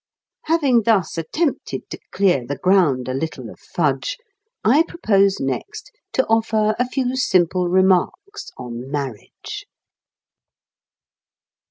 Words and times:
Having 0.45 0.81
thus 0.81 1.15
attempted 1.15 1.87
to 1.91 1.99
clear 2.11 2.43
the 2.43 2.57
ground 2.57 3.07
a 3.07 3.13
little 3.13 3.51
of 3.51 3.59
fudge, 3.59 4.17
I 4.63 4.81
propose 4.81 5.39
next 5.39 5.91
to 6.13 6.25
offer 6.25 6.75
a 6.79 6.87
few 6.87 7.15
simple 7.15 7.67
remarks 7.67 8.49
on 8.57 8.89
marriage. 8.89 9.67